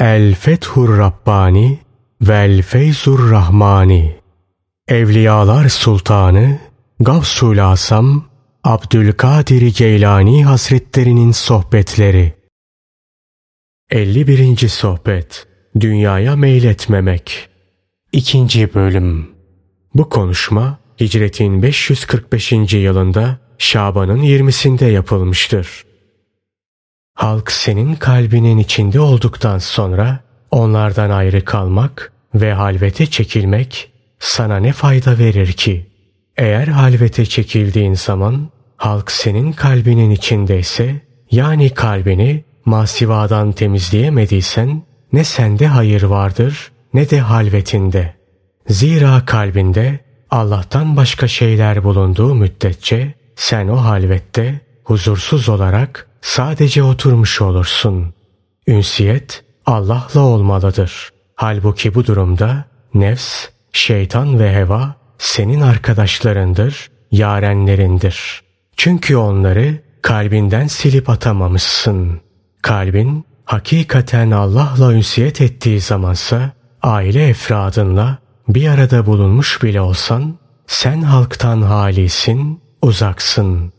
[0.00, 1.78] El Fethur Rabbani
[2.20, 4.16] Vel Feyzur Rahmani
[4.88, 6.58] Evliyalar Sultanı
[7.00, 8.24] Gavsul Asam
[8.64, 12.32] Abdülkadir Geylani Hazretlerinin Sohbetleri
[13.90, 14.68] 51.
[14.68, 15.46] Sohbet
[15.80, 17.48] Dünyaya Meyletmemek
[18.12, 18.74] 2.
[18.74, 19.30] Bölüm
[19.94, 22.52] Bu konuşma Hicretin 545.
[22.72, 25.87] yılında Şaban'ın 20'sinde yapılmıştır.
[27.18, 35.18] Halk senin kalbinin içinde olduktan sonra onlardan ayrı kalmak ve halvete çekilmek sana ne fayda
[35.18, 35.86] verir ki?
[36.36, 41.00] Eğer halvete çekildiğin zaman halk senin kalbinin içindeyse
[41.30, 48.14] yani kalbini masivadan temizleyemediysen ne sende hayır vardır ne de halvetinde.
[48.68, 49.98] Zira kalbinde
[50.30, 58.14] Allah'tan başka şeyler bulunduğu müddetçe sen o halvette huzursuz olarak sadece oturmuş olursun.
[58.66, 61.10] Ünsiyet Allah'la olmalıdır.
[61.34, 62.64] Halbuki bu durumda
[62.94, 68.42] nefs, şeytan ve heva senin arkadaşlarındır, yarenlerindir.
[68.76, 72.20] Çünkü onları kalbinden silip atamamışsın.
[72.62, 76.50] Kalbin hakikaten Allah'la ünsiyet ettiği zamansa
[76.82, 78.18] aile efradınla
[78.48, 83.72] bir arada bulunmuş bile olsan sen halktan halisin, uzaksın.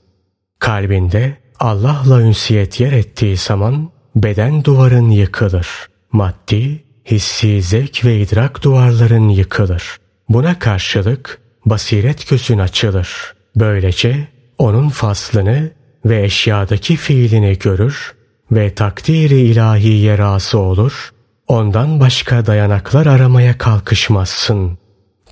[0.60, 5.68] Kalbinde Allah'la ünsiyet yer ettiği zaman beden duvarın yıkılır.
[6.12, 9.98] Maddi, hissi zevk ve idrak duvarların yıkılır.
[10.30, 13.34] Buna karşılık basiret gözün açılır.
[13.56, 15.72] Böylece onun faslını
[16.06, 18.14] ve eşyadaki fiilini görür
[18.52, 21.10] ve takdiri ilahiye razı olur,
[21.48, 24.78] ondan başka dayanaklar aramaya kalkışmazsın.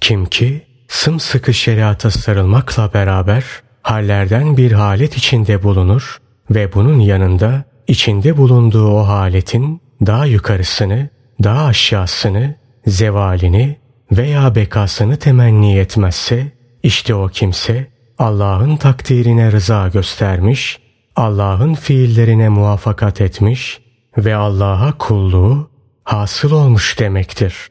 [0.01, 3.43] Kim ki sımsıkı şeriata sarılmakla beraber
[3.87, 6.17] hallerden bir halet içinde bulunur
[6.51, 11.09] ve bunun yanında içinde bulunduğu o haletin daha yukarısını,
[11.43, 12.55] daha aşağısını,
[12.87, 13.77] zevalini
[14.11, 16.51] veya bekasını temenni etmezse,
[16.83, 17.87] işte o kimse
[18.19, 20.79] Allah'ın takdirine rıza göstermiş,
[21.15, 23.81] Allah'ın fiillerine muvaffakat etmiş
[24.17, 25.69] ve Allah'a kulluğu
[26.03, 27.69] hasıl olmuş demektir.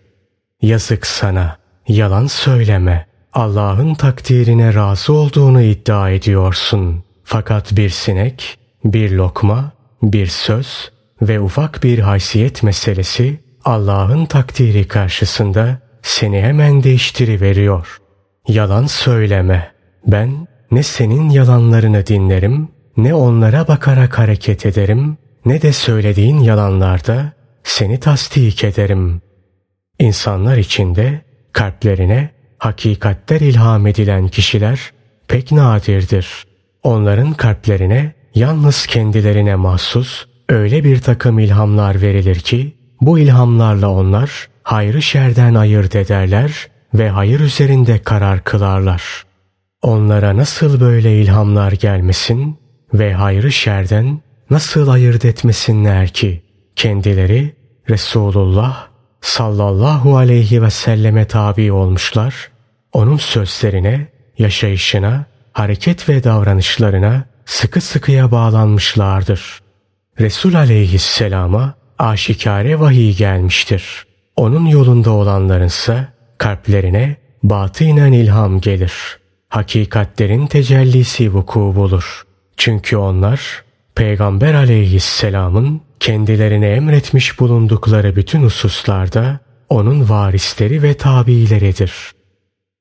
[0.63, 1.57] Yazık sana,
[1.89, 3.16] yalan söyleme.
[3.37, 7.05] Allah'ın takdirine razı olduğunu iddia ediyorsun.
[7.25, 10.91] Fakat bir sinek, bir lokma, bir söz
[11.23, 17.99] ve ufak bir haysiyet meselesi Allah'ın takdiri karşısında seni hemen değiştiriveriyor.
[18.49, 19.73] Yalan söyleme.
[20.07, 27.33] Ben ne senin yalanlarını dinlerim, ne onlara bakarak hareket ederim, ne de söylediğin yalanlarda
[27.65, 29.23] seni tasdik ederim.
[29.99, 31.21] İnsanlar içinde
[31.53, 34.81] kalplerine hakikatler ilham edilen kişiler
[35.29, 36.47] pek nadirdir.
[36.83, 45.03] Onların kalplerine yalnız kendilerine mahsus öyle bir takım ilhamlar verilir ki bu ilhamlarla onlar hayrı
[45.03, 49.03] şerden ayırt ederler ve hayır üzerinde karar kılarlar.
[49.83, 52.59] Onlara nasıl böyle ilhamlar gelmesin
[52.95, 56.43] ve hayrı şerden nasıl ayırt etmesinler ki
[56.77, 57.57] kendileri
[57.91, 58.89] Resulullah
[59.27, 62.51] sallallahu aleyhi ve selleme tabi olmuşlar,
[62.93, 64.07] onun sözlerine,
[64.39, 69.61] yaşayışına, hareket ve davranışlarına sıkı sıkıya bağlanmışlardır.
[70.21, 74.07] Resul aleyhisselama aşikare vahiy gelmiştir.
[74.37, 76.09] Onun yolunda olanlarınsa
[76.39, 79.19] kalplerine batınen ilham gelir.
[79.49, 82.27] Hakikatlerin tecellisi vuku bulur.
[82.57, 83.65] Çünkü onlar
[83.95, 92.13] Peygamber aleyhisselamın kendilerine emretmiş bulundukları bütün hususlarda onun varisleri ve tabiileridir.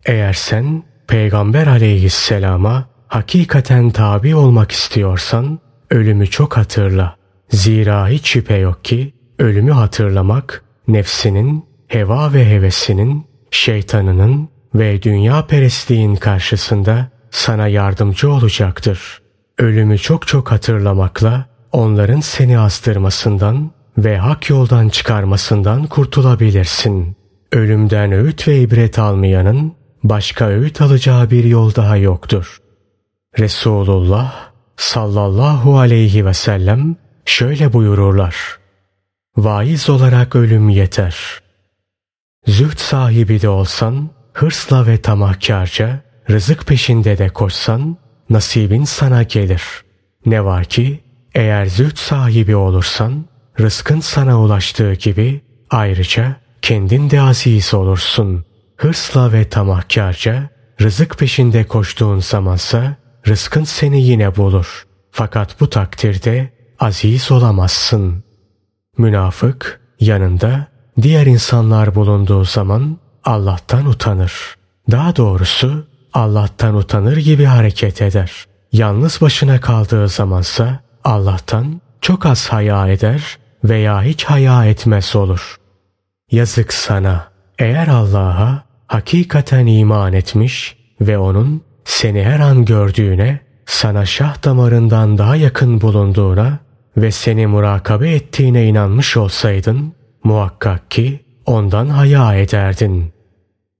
[0.06, 5.60] Eğer sen Peygamber aleyhisselama hakikaten tabi olmak istiyorsan
[5.90, 7.16] ölümü çok hatırla.
[7.50, 16.16] Zira hiç şüphe yok ki ölümü hatırlamak nefsinin, heva ve hevesinin, şeytanının ve dünya perestliğin
[16.16, 19.22] karşısında sana yardımcı olacaktır.
[19.58, 27.16] Ölümü çok çok hatırlamakla onların seni astırmasından ve hak yoldan çıkarmasından kurtulabilirsin.
[27.52, 29.74] Ölümden öğüt ve ibret almayanın
[30.04, 32.58] başka öğüt alacağı bir yol daha yoktur.
[33.40, 36.96] Resulullah sallallahu aleyhi ve sellem
[37.26, 38.36] şöyle buyururlar.
[39.38, 41.16] Vaiz olarak ölüm yeter.
[42.48, 47.98] Züht sahibi de olsan, hırsla ve tamahkarca, rızık peşinde de koşsan,
[48.30, 49.64] nasibin sana gelir.
[50.26, 51.05] Ne var ki,
[51.36, 53.26] eğer züht sahibi olursan,
[53.60, 58.46] rızkın sana ulaştığı gibi, ayrıca kendin de aziz olursun.
[58.78, 60.50] Hırsla ve tamahkarca,
[60.82, 62.96] rızık peşinde koştuğun zamansa,
[63.28, 64.86] rızkın seni yine bulur.
[65.12, 68.24] Fakat bu takdirde aziz olamazsın.
[68.98, 70.68] Münafık yanında
[71.02, 74.56] diğer insanlar bulunduğu zaman Allah'tan utanır.
[74.92, 78.46] Daha doğrusu Allah'tan utanır gibi hareket eder.
[78.72, 85.56] Yalnız başına kaldığı zamansa Allah'tan çok az haya eder veya hiç haya etmez olur.
[86.32, 87.28] Yazık sana
[87.60, 95.36] eğer Allah'a hakikaten iman etmiş ve onun seni her an gördüğüne, sana şah damarından daha
[95.36, 96.60] yakın bulunduğuna
[96.98, 99.94] ve seni murakabe ettiğine inanmış olsaydın,
[100.24, 103.14] muhakkak ki ondan haya ederdin.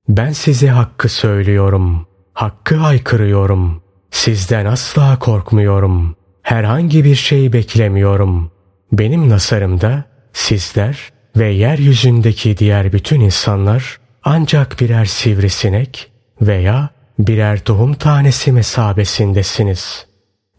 [0.10, 3.82] Ben size hakkı söylüyorum, hakkı haykırıyorum.
[4.12, 6.16] Sizden asla korkmuyorum.
[6.46, 8.52] Herhangi bir şey beklemiyorum.
[8.92, 10.04] Benim nasarımda
[10.34, 10.98] sizler
[11.38, 16.12] ve yeryüzündeki diğer bütün insanlar ancak birer sivrisinek
[16.42, 16.90] veya
[17.20, 20.06] birer tohum tanesi mesabesindesiniz.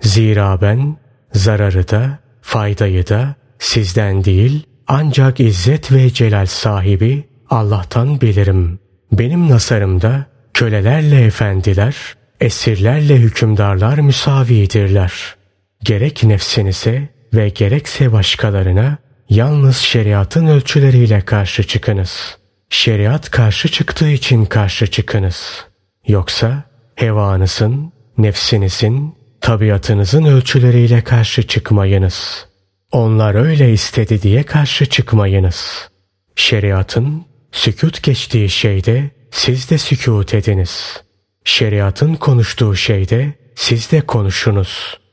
[0.01, 0.97] Zira ben
[1.33, 8.79] zararı da faydayı da sizden değil ancak izzet ve celal sahibi Allah'tan bilirim.
[9.13, 11.97] Benim nasarımda kölelerle efendiler,
[12.41, 15.37] esirlerle hükümdarlar müsavidirler.
[15.87, 18.99] Gerek nefsinize ve gerekse başkalarına
[19.31, 22.39] yalnız şeriatın ölçüleriyle karşı çıkınız.
[22.71, 25.65] Şeriat karşı çıktığı için karşı çıkınız.
[26.09, 32.47] Yoksa hevanızın, nefsinizin, tabiatınızın ölçüleriyle karşı çıkmayınız.
[32.93, 35.89] Onlar öyle istedi diye karşı çıkmayınız.
[36.37, 41.03] Şeriatın sükut geçtiği şeyde siz de sükut ediniz.
[41.45, 45.06] Şeriatın konuştuğu şeyde siz de konuşunuz.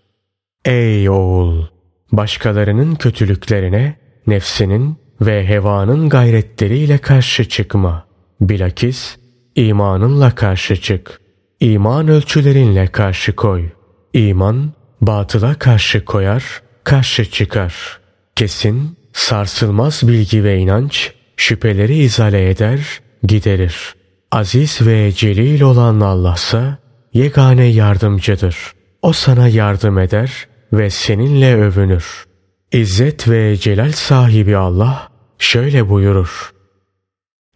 [0.66, 1.66] Ey oğul!
[2.12, 3.96] Başkalarının kötülüklerine,
[4.28, 8.06] nefsinin ve hevanın gayretleriyle karşı çıkma.
[8.42, 9.18] Bilakis
[9.56, 11.20] imanınla karşı çık.
[11.60, 13.70] İman ölçülerinle karşı koy.
[14.14, 18.00] İman batıla karşı koyar, karşı çıkar.
[18.36, 23.96] Kesin, sarsılmaz bilgi ve inanç şüpheleri izale eder, giderir.
[24.32, 26.78] Aziz ve celil olan Allah'sa
[27.14, 28.58] yegane yardımcıdır.
[29.02, 32.26] O sana yardım eder ve seninle övünür.
[32.72, 35.10] İzzet ve celal sahibi Allah
[35.40, 36.54] şöyle buyurur.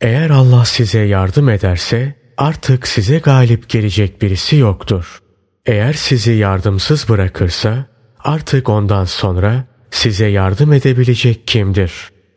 [0.01, 5.19] Eğer Allah size yardım ederse artık size galip gelecek birisi yoktur.
[5.65, 7.85] Eğer sizi yardımsız bırakırsa
[8.19, 11.91] artık ondan sonra size yardım edebilecek kimdir?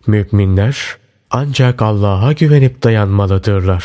[0.06, 0.76] Müminler
[1.30, 3.84] ancak Allah'a güvenip dayanmalıdırlar.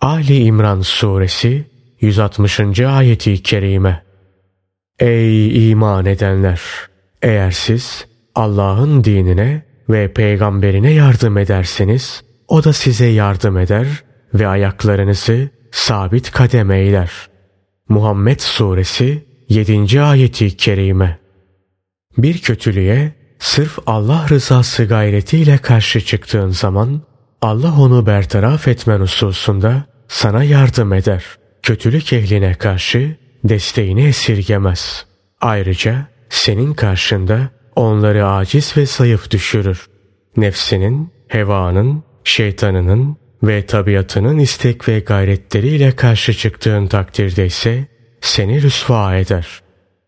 [0.00, 1.70] Ali İmran Suresi
[2.00, 2.80] 160.
[2.80, 4.05] ayeti kerime
[5.00, 6.60] Ey iman edenler!
[7.22, 13.86] Eğer siz Allah'ın dinine ve peygamberine yardım ederseniz o da size yardım eder
[14.34, 17.10] ve ayaklarınızı sabit kadem eyler.
[17.88, 20.00] Muhammed Suresi 7.
[20.00, 21.18] ayeti kerime
[22.18, 27.02] Bir kötülüğe sırf Allah rızası gayretiyle karşı çıktığın zaman
[27.42, 31.24] Allah onu bertaraf etmen hususunda sana yardım eder.
[31.62, 33.16] Kötülük ehline karşı
[33.48, 35.06] desteğini esirgemez.
[35.40, 39.86] Ayrıca senin karşında onları aciz ve zayıf düşürür.
[40.36, 47.86] Nefsinin, hevanın, şeytanının ve tabiatının istek ve gayretleriyle karşı çıktığın takdirde ise
[48.20, 49.46] seni rüsva eder.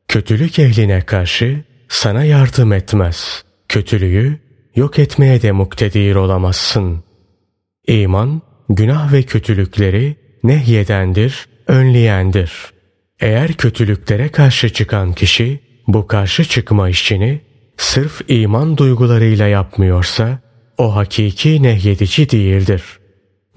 [0.09, 3.45] Kötülük ehline karşı sana yardım etmez.
[3.69, 4.39] Kötülüğü
[4.77, 7.05] yok etmeye de muktedir olamazsın.
[7.87, 12.53] İman, günah ve kötülükleri nehyedendir, önleyendir.
[13.21, 17.41] Eğer kötülüklere karşı çıkan kişi bu karşı çıkma işini
[17.77, 20.39] sırf iman duygularıyla yapmıyorsa
[20.79, 22.83] o hakiki nehyedici değildir.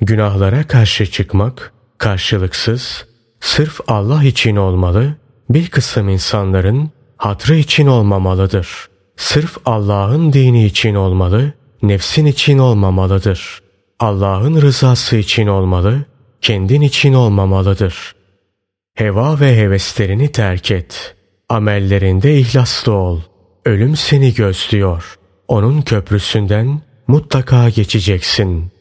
[0.02, 3.06] Günahlara karşı çıkmak karşılıksız,
[3.40, 5.16] sırf Allah için olmalı,
[5.50, 8.68] bir kısım insanların hatrı için olmamalıdır.
[9.16, 11.54] Sırf Allah'ın dini için olmalı,
[11.84, 13.62] nefsin için olmamalıdır.
[14.00, 16.06] Allah'ın rızası için olmalı,
[16.42, 18.16] kendin için olmamalıdır.
[18.96, 21.16] Heva ve heveslerini terk et.
[21.50, 23.22] Amellerinde ihlaslı ol.
[23.66, 25.16] Ölüm seni gözlüyor.
[25.48, 28.72] Onun köprüsünden mutlaka geçeceksin.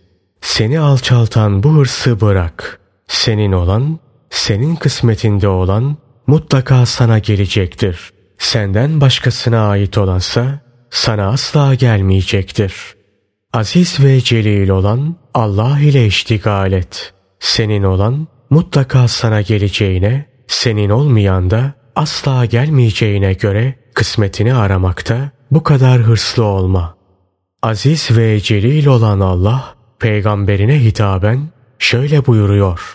[0.40, 2.81] Seni alçaltan bu hırsı bırak.
[3.09, 3.99] Senin olan,
[4.31, 8.11] senin kısmetinde olan mutlaka sana gelecektir.
[8.38, 12.75] Senden başkasına ait olansa sana asla gelmeyecektir.
[13.52, 17.14] Aziz ve celil olan Allah ile iştigal et.
[17.40, 26.00] Senin olan mutlaka sana geleceğine, senin olmayan da asla gelmeyeceğine göre kısmetini aramakta bu kadar
[26.00, 26.97] hırslı olma.
[27.62, 32.95] Aziz ve celil olan Allah peygamberine hitaben şöyle buyuruyor.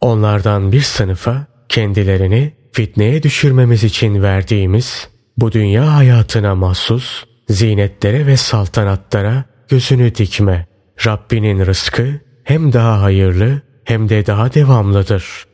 [0.00, 9.44] Onlardan bir sınıfa kendilerini fitneye düşürmemiz için verdiğimiz bu dünya hayatına mahsus zinetlere ve saltanatlara
[9.68, 10.66] gözünü dikme.
[11.06, 15.46] Rabbinin rızkı hem daha hayırlı hem de daha devamlıdır.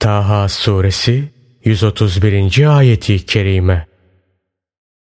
[0.00, 1.24] Taha suresi
[1.64, 2.76] 131.
[2.76, 3.86] ayeti kerime.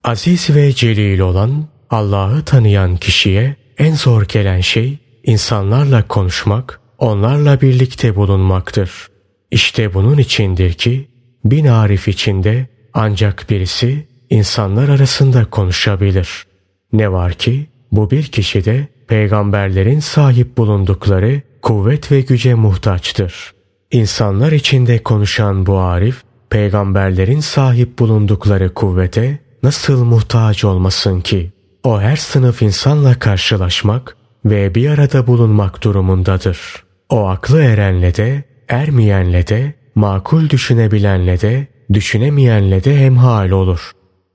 [0.04, 8.16] Aziz ve celil olan Allah'ı tanıyan kişiye en zor gelen şey insanlarla konuşmak, onlarla birlikte
[8.16, 9.08] bulunmaktır.
[9.52, 11.08] İşte bunun içindir ki
[11.46, 16.48] bin arif içinde ancak birisi insanlar arasında konuşabilir.
[16.94, 23.54] Ne var ki bu bir kişi de peygamberlerin sahip bulundukları kuvvet ve güce muhtaçtır.
[23.92, 31.52] İnsanlar içinde konuşan bu arif, peygamberlerin sahip bulundukları kuvvete nasıl muhtaç olmasın ki?
[31.84, 36.84] O her sınıf insanla karşılaşmak ve bir arada bulunmak durumundadır.
[37.10, 43.92] O aklı erenle de, ermeyenle de, makul düşünebilenle de, düşünemeyenle de hemhal olur.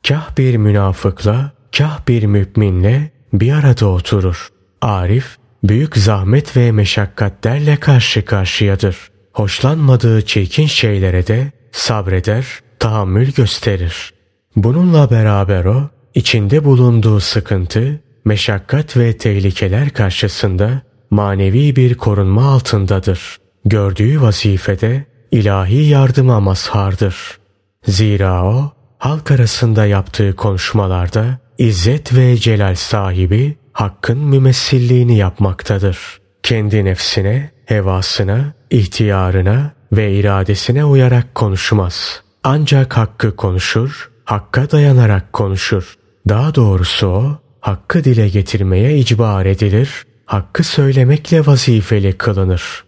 [0.09, 4.49] Kah bir münafıkla, kah bir müminle bir arada oturur.
[4.81, 8.97] Arif, büyük zahmet ve meşakkatlerle karşı karşıyadır.
[9.33, 12.47] Hoşlanmadığı çirkin şeylere de sabreder,
[12.79, 14.13] tahammül gösterir.
[14.57, 23.39] Bununla beraber o, içinde bulunduğu sıkıntı, meşakkat ve tehlikeler karşısında manevi bir korunma altındadır.
[23.65, 27.39] Gördüğü vazifede ilahi yardıma mazhardır.
[27.87, 36.21] Zira o, halk arasında yaptığı konuşmalarda İzzet ve celal sahibi hakkın mümessilliğini yapmaktadır.
[36.43, 42.23] Kendi nefsine, hevasına, ihtiyarına ve iradesine uyarak konuşmaz.
[42.45, 45.95] Ancak hakkı konuşur, hakka dayanarak konuşur.
[46.29, 52.85] Daha doğrusu o, hakkı dile getirmeye icbar edilir, hakkı söylemekle vazifeli kılınır.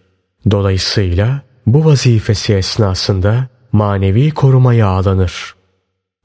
[0.50, 5.54] Dolayısıyla bu vazifesi esnasında manevi korumaya alınır.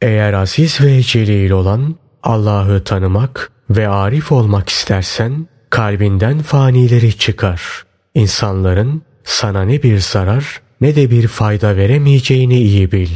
[0.02, 7.86] Eğer aziz ve celil olan Allah'ı tanımak ve arif olmak istersen kalbinden fanileri çıkar.
[8.14, 13.10] İnsanların sana ne bir zarar ne de bir fayda veremeyeceğini iyi bil.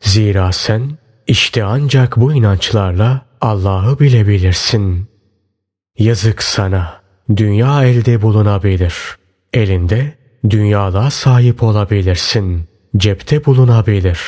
[0.00, 5.08] Zira sen işte ancak bu inançlarla Allah'ı bilebilirsin.
[5.98, 7.00] Yazık sana.
[7.36, 8.94] Dünya elde bulunabilir.
[9.52, 10.14] Elinde
[10.50, 12.68] dünyalığa sahip olabilirsin.
[12.96, 14.20] Cepte bulunabilir.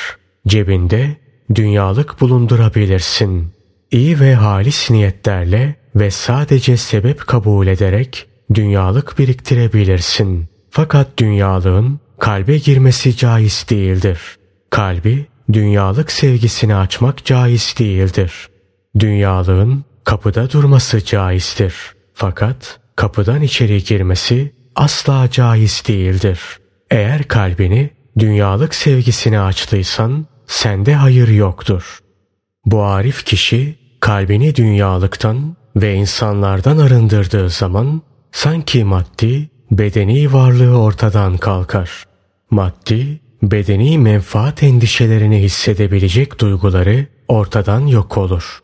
[0.46, 1.16] Cebinde
[1.54, 3.52] dünyalık bulundurabilirsin.
[3.92, 10.49] İyi ve halis niyetlerle ve sadece sebep kabul ederek dünyalık biriktirebilirsin.
[10.70, 14.18] Fakat dünyalığın kalbe girmesi caiz değildir.
[14.70, 18.49] Kalbi dünyalık sevgisini açmak caiz değildir.
[18.99, 21.75] Dünyalığın kapıda durması caizdir.
[22.14, 26.40] Fakat kapıdan içeri girmesi asla caiz değildir.
[26.90, 31.99] Eğer kalbini dünyalık sevgisine açtıysan sende hayır yoktur.
[32.64, 42.04] Bu arif kişi kalbini dünyalıktan ve insanlardan arındırdığı zaman sanki maddi, bedeni varlığı ortadan kalkar.
[42.50, 48.61] Maddi, bedeni menfaat endişelerini hissedebilecek duyguları ortadan yok olur.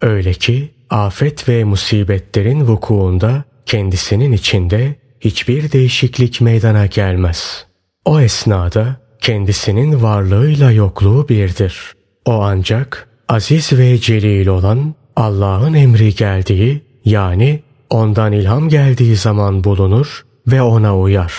[0.00, 7.66] Öyle ki afet ve musibetlerin vukuunda kendisinin içinde hiçbir değişiklik meydana gelmez.
[8.04, 11.92] O esnada kendisinin varlığıyla yokluğu birdir.
[12.24, 20.24] O ancak aziz ve celil olan Allah'ın emri geldiği yani ondan ilham geldiği zaman bulunur
[20.46, 21.32] ve ona uyar.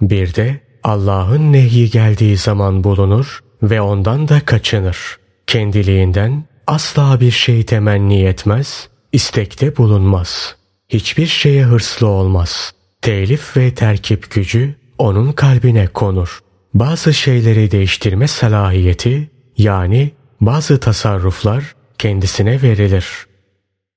[0.00, 5.16] Bir de Allah'ın nehyi geldiği zaman bulunur ve ondan da kaçınır.
[5.46, 10.56] Kendiliğinden asla bir şey temenni etmez, istekte bulunmaz.
[10.88, 12.72] Hiçbir şeye hırslı olmaz.
[13.02, 16.40] Telif ve terkip gücü onun kalbine konur.
[16.74, 20.10] Bazı şeyleri değiştirme salahiyeti yani
[20.40, 23.06] bazı tasarruflar kendisine verilir.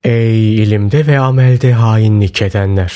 [0.04, 2.94] Ey ilimde ve amelde hainlik edenler!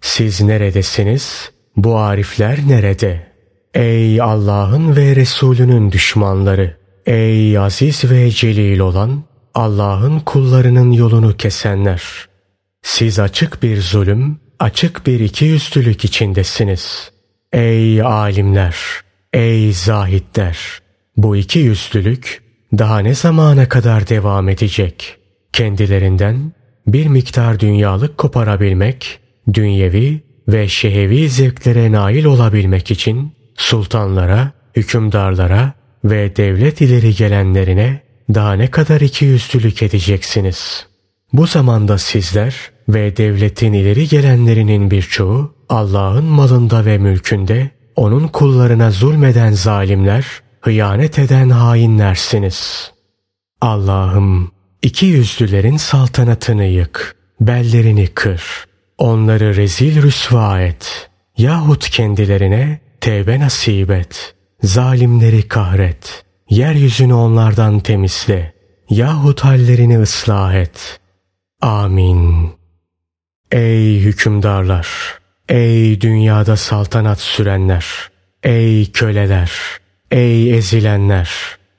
[0.00, 1.50] Siz neredesiniz?
[1.76, 3.26] Bu arifler nerede?
[3.74, 6.76] Ey Allah'ın ve Resulünün düşmanları!
[7.06, 12.02] Ey aziz ve celil olan Allah'ın kullarının yolunu kesenler!
[12.82, 17.10] Siz açık bir zulüm, açık bir ikiyüzlülük içindesiniz.
[17.52, 18.76] Ey alimler!
[19.32, 20.58] Ey zahitler!
[21.16, 25.16] Bu iki yüzlülük daha ne zamana kadar devam edecek?
[25.52, 26.52] Kendilerinden
[26.86, 29.20] bir miktar dünyalık koparabilmek,
[29.52, 35.72] dünyevi ve şehevi zevklere nail olabilmek için sultanlara, hükümdarlara
[36.04, 38.00] ve devlet ileri gelenlerine
[38.34, 40.86] daha ne kadar iki yüzlülük edeceksiniz?
[41.32, 49.52] Bu zamanda sizler ve devletin ileri gelenlerinin birçoğu Allah'ın malında ve mülkünde onun kullarına zulmeden
[49.52, 50.26] zalimler,
[50.68, 52.90] hıyanet eden hainlersiniz.
[53.60, 57.16] Allah'ım İki yüzlülerin saltanatını yık.
[57.40, 58.42] Bellerini kır.
[58.98, 61.10] Onları rezil rüsva et.
[61.38, 64.34] Yahut kendilerine tevbe nasip et.
[64.62, 66.24] Zalimleri kahret.
[66.50, 68.54] Yeryüzünü onlardan temizle.
[68.90, 71.00] Yahut hallerini ıslah et.
[71.62, 72.52] Amin.
[73.52, 74.88] Ey hükümdarlar!
[75.48, 77.86] Ey dünyada saltanat sürenler!
[78.42, 79.50] Ey köleler!
[80.10, 81.30] Ey ezilenler!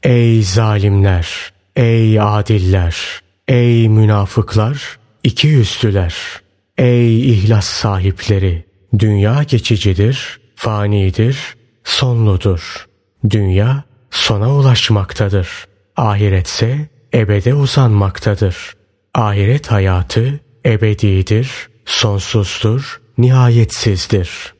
[0.03, 1.53] Ey zalimler!
[1.75, 3.21] Ey adiller!
[3.47, 4.99] Ey münafıklar!
[5.23, 6.15] iki yüzlüler!
[6.77, 8.65] Ey ihlas sahipleri!
[8.99, 11.37] Dünya geçicidir, fanidir,
[11.83, 12.85] sonludur.
[13.29, 15.49] Dünya sona ulaşmaktadır.
[15.97, 18.73] Ahiretse ebede uzanmaktadır.
[19.13, 24.53] Ahiret hayatı ebedidir, sonsuzdur, nihayetsizdir.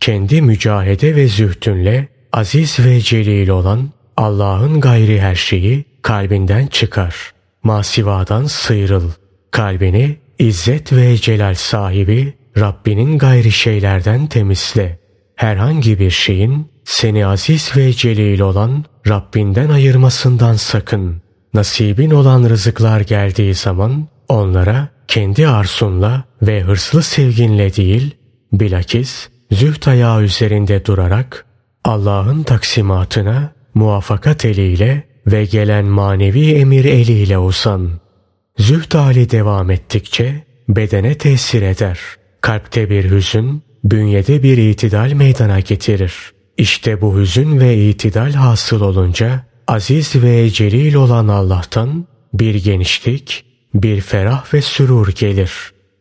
[0.00, 7.32] Kendi mücahede ve zühdünle aziz ve celil olan Allah'ın gayri her şeyi kalbinden çıkar.
[7.62, 9.10] Masivadan sıyrıl.
[9.50, 14.98] Kalbini izzet ve celal sahibi Rabbinin gayri şeylerden temizle.
[15.36, 21.22] Herhangi bir şeyin seni aziz ve celil olan Rabbinden ayırmasından sakın.
[21.54, 28.14] Nasibin olan rızıklar geldiği zaman onlara kendi arsunla ve hırslı sevginle değil,
[28.52, 31.46] bilakis züht ayağı üzerinde durarak
[31.84, 37.90] Allah'ın taksimatına muvaffakat eliyle ve gelen manevi emir eliyle uzan.
[38.58, 41.98] Zühd hali devam ettikçe bedene tesir eder.
[42.40, 46.14] Kalpte bir hüzün, bünyede bir itidal meydana getirir.
[46.58, 54.00] İşte bu hüzün ve itidal hasıl olunca aziz ve celil olan Allah'tan bir genişlik, bir
[54.00, 55.52] ferah ve sürur gelir.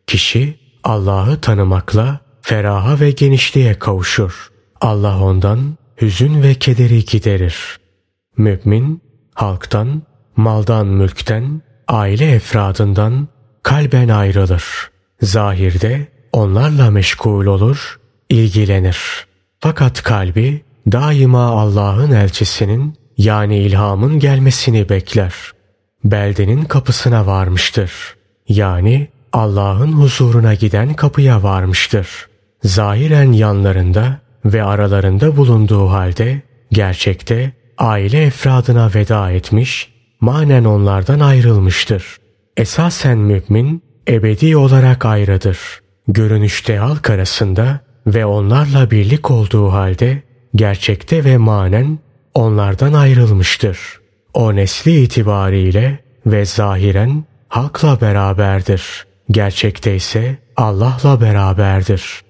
[0.07, 4.52] Kişi Allah'ı tanımakla feraha ve genişliğe kavuşur.
[4.83, 7.77] Allah ondan hüzün ve kederi giderir.
[8.37, 9.01] Mümin
[9.33, 10.01] halktan,
[10.35, 13.27] maldan, mülkten, aile efradından
[13.63, 14.63] kalben ayrılır.
[15.21, 17.99] Zahirde onlarla meşgul olur,
[18.29, 18.99] ilgilenir.
[19.59, 25.33] Fakat kalbi daima Allah'ın elçisinin yani ilhamın gelmesini bekler.
[26.03, 27.91] Beldenin kapısına varmıştır.
[28.49, 32.07] Yani Allah'ın huzuruna giden kapıya varmıştır.
[32.63, 42.17] Zahiren yanlarında ve aralarında bulunduğu halde gerçekte aile efradına veda etmiş, manen onlardan ayrılmıştır.
[42.57, 45.59] Esasen mümin ebedi olarak ayrıdır.
[46.07, 50.23] Görünüşte halk arasında ve onlarla birlik olduğu halde
[50.55, 51.99] gerçekte ve manen
[52.33, 53.79] onlardan ayrılmıştır.
[54.33, 59.05] O nesli itibariyle ve zahiren halkla beraberdir.
[59.31, 62.21] Gerçekte ise Allah'la beraberdir.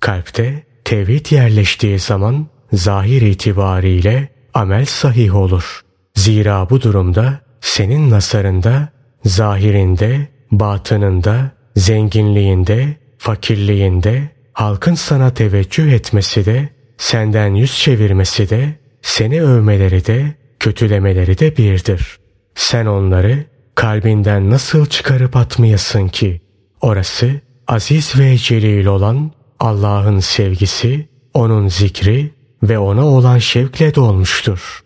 [0.00, 5.80] Kalpte tevhid yerleştiği zaman zahir itibariyle amel sahih olur.
[6.14, 8.88] Zira bu durumda senin nasarında,
[9.24, 18.68] zahirinde, batınında, zenginliğinde, fakirliğinde, halkın sana teveccüh etmesi de, senden yüz çevirmesi de,
[19.02, 22.18] seni övmeleri de, kötülemeleri de birdir.
[22.54, 26.40] Sen onları kalbinden nasıl çıkarıp atmayasın ki?
[26.80, 34.80] Orası aziz ve celil olan Allah'ın sevgisi, onun zikri ve ona olan şevkle dolmuştur.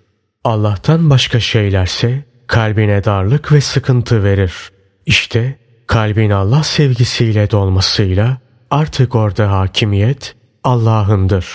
[0.44, 4.52] Allah'tan başka şeylerse kalbine darlık ve sıkıntı verir.
[5.06, 8.38] İşte kalbin Allah sevgisiyle dolmasıyla
[8.70, 11.46] artık orada hakimiyet Allah'ındır.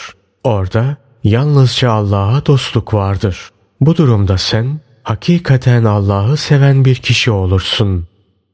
[0.44, 3.50] Orada yalnızca Allah'a dostluk vardır.
[3.82, 8.08] Bu durumda sen hakikaten Allah'ı seven bir kişi olursun.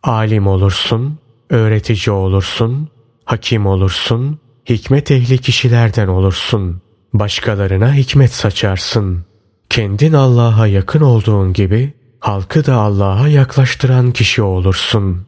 [0.04, 2.90] Alim olursun, öğretici olursun,
[3.26, 6.82] hakim olursun, hikmet ehli kişilerden olursun.
[7.14, 9.26] Başkalarına hikmet saçarsın.
[9.70, 15.28] Kendin Allah'a yakın olduğun gibi halkı da Allah'a yaklaştıran kişi olursun.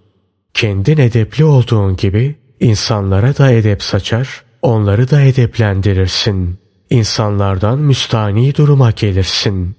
[0.54, 6.60] Kendin edepli olduğun gibi insanlara da edep saçar, onları da edeplendirirsin.
[6.89, 9.76] İnsanlardan müstani duruma gelirsin.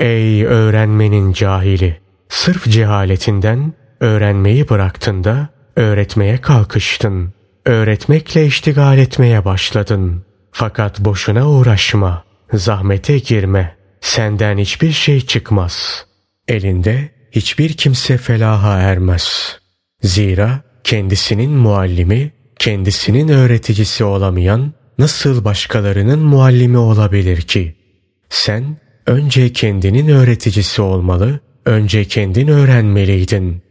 [0.00, 2.00] Ey öğrenmenin cahili!
[2.28, 7.32] Sırf cehaletinden öğrenmeyi bıraktın da öğretmeye kalkıştın.
[7.66, 10.24] Öğretmekle iştigal etmeye başladın.
[10.52, 13.76] Fakat boşuna uğraşma, zahmete girme.
[14.00, 16.06] Senden hiçbir şey çıkmaz.
[16.48, 19.58] Elinde hiçbir kimse felaha ermez.
[20.02, 27.76] Zira kendisinin muallimi, kendisinin öğreticisi olamayan nasıl başkalarının muallimi olabilir ki?
[28.28, 28.76] Sen
[29.06, 33.62] önce kendinin öğreticisi olmalı, önce kendin öğrenmeliydin.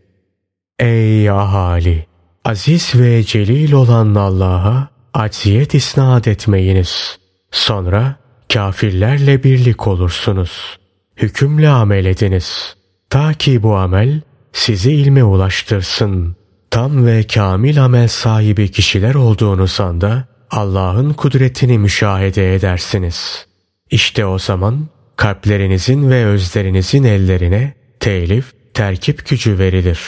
[0.79, 2.14] Ey ahali!
[2.45, 7.17] Aziz ve celil olan Allah'a acziyet isnat etmeyiniz.
[7.51, 8.15] Sonra
[8.53, 10.77] kafirlerle birlik olursunuz.
[11.17, 12.75] Hükümle amel ediniz.
[13.09, 14.21] Ta ki bu amel
[14.53, 16.35] sizi ilme ulaştırsın.
[16.71, 23.47] Tam ve kamil amel sahibi kişiler olduğunuz anda Allah'ın kudretini müşahede edersiniz.
[23.89, 29.99] İşte o zaman kalplerinizin ve özlerinizin ellerine telif, terkip gücü verilir.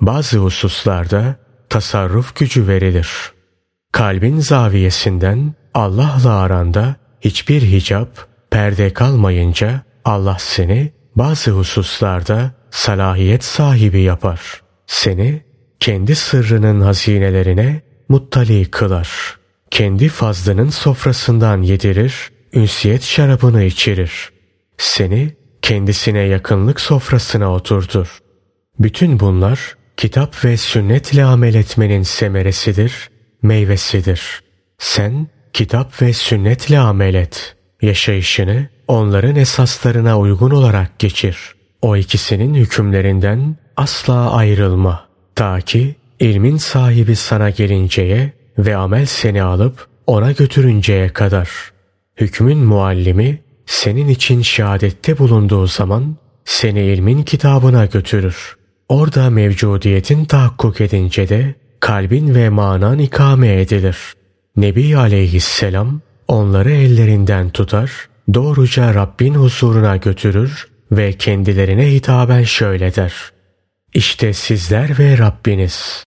[0.00, 3.08] Bazı hususlarda tasarruf gücü verilir.
[3.92, 14.40] Kalbin zaviyesinden Allah'la aranda hiçbir hicap, perde kalmayınca Allah seni bazı hususlarda salahiyet sahibi yapar.
[14.86, 15.42] Seni
[15.80, 19.38] kendi sırrının hazinelerine muttali kılar.
[19.70, 24.30] Kendi fazlının sofrasından yedirir, ünsiyet şarabını içirir.
[24.78, 28.18] Seni kendisine yakınlık sofrasına oturtur.
[28.78, 33.10] Bütün bunlar kitap ve sünnetle amel etmenin semeresidir,
[33.42, 34.40] meyvesidir.
[34.78, 37.56] Sen kitap ve sünnetle amel et.
[37.82, 41.38] Yaşayışını onların esaslarına uygun olarak geçir.
[41.82, 45.06] O ikisinin hükümlerinden asla ayrılma.
[45.34, 51.50] Ta ki ilmin sahibi sana gelinceye ve amel seni alıp ona götürünceye kadar.
[52.20, 58.55] Hükmün muallimi senin için şehadette bulunduğu zaman seni ilmin kitabına götürür.
[58.88, 63.96] Orada mevcudiyetin tahakkuk edince de kalbin ve manan ikame edilir.
[64.56, 73.14] Nebi aleyhisselam onları ellerinden tutar, doğruca Rabbin huzuruna götürür ve kendilerine hitaben şöyle der.
[73.94, 76.04] İşte sizler ve Rabbiniz.